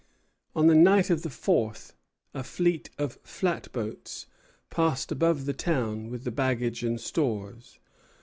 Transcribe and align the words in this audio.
On 0.55 0.65
the 0.65 0.73
night 0.73 1.11
of 1.11 1.21
the 1.21 1.29
fourth 1.29 1.93
a 2.33 2.43
fleet 2.43 2.89
of 2.97 3.19
flatboats 3.21 4.25
passed 4.71 5.11
above 5.11 5.45
the 5.45 5.53
town 5.53 6.09
with 6.09 6.23
the 6.23 6.31
baggage 6.31 6.81
and 6.81 6.99
stores. 6.99 7.77